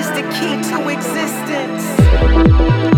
[0.00, 2.89] is the key to existence.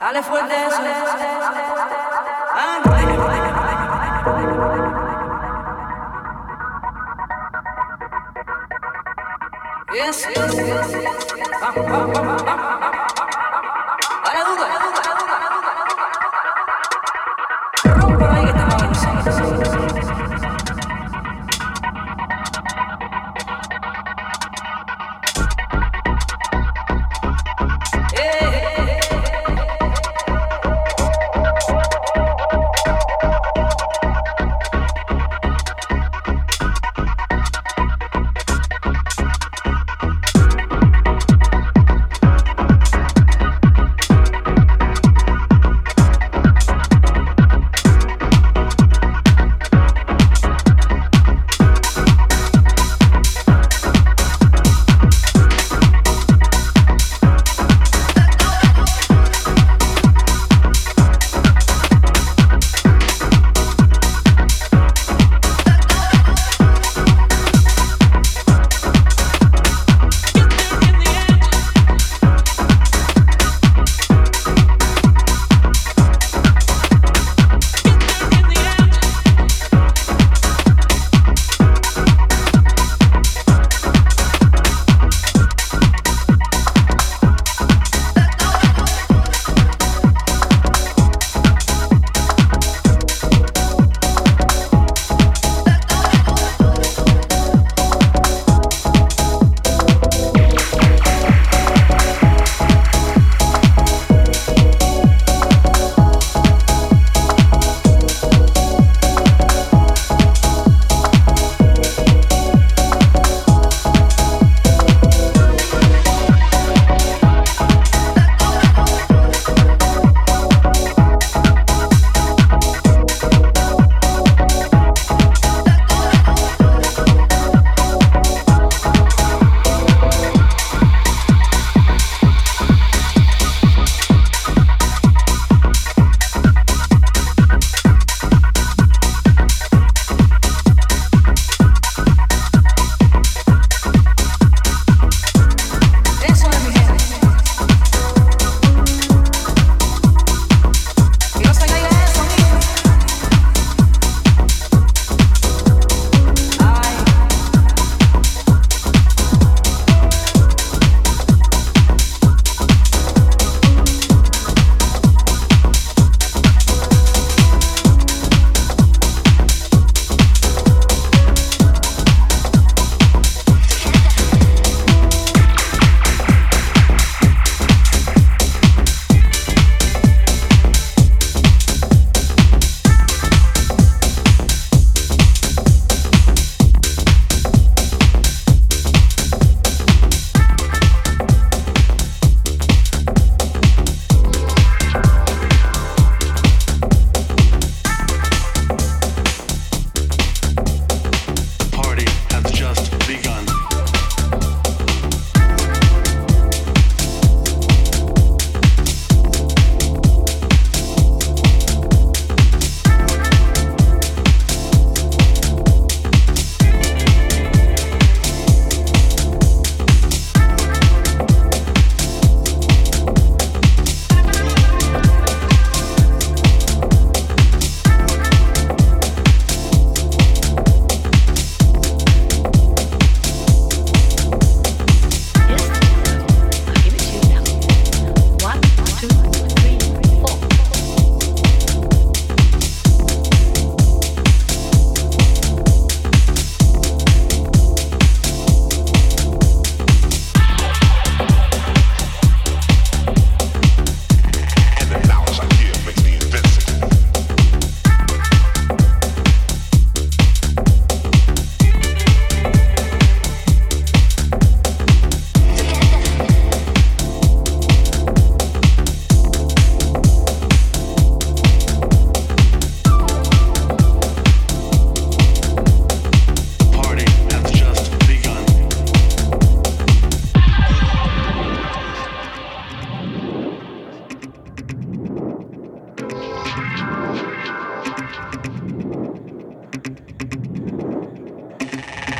[0.00, 0.82] Dale fuerte eso.
[2.52, 2.78] Ah,
[9.92, 10.96] yes, yes, yes.
[11.60, 12.87] Vamos, vamos.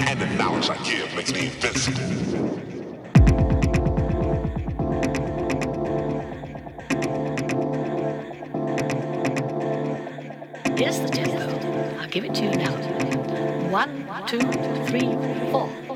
[0.01, 2.03] And the knowledge I give makes me invincible.
[10.76, 11.99] Here's the tempo.
[12.01, 12.72] I'll give it to you now.
[13.70, 14.38] One, two,
[14.86, 15.12] three,
[15.51, 15.88] four.